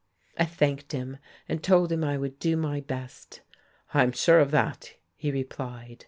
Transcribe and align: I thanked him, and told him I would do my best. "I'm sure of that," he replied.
I 0.35 0.45
thanked 0.45 0.93
him, 0.93 1.17
and 1.47 1.61
told 1.61 1.91
him 1.91 2.03
I 2.03 2.17
would 2.17 2.39
do 2.39 2.57
my 2.57 2.79
best. 2.81 3.41
"I'm 3.93 4.13
sure 4.13 4.39
of 4.39 4.49
that," 4.49 4.95
he 5.15 5.29
replied. 5.31 5.97